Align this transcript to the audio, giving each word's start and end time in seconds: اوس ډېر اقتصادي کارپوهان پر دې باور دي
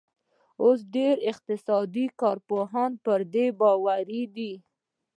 اوس 0.63 0.79
ډېر 0.95 1.15
اقتصادي 1.31 2.05
کارپوهان 2.21 2.91
پر 3.03 3.19
دې 3.33 3.45
باور 3.59 4.01
دي 4.35 4.53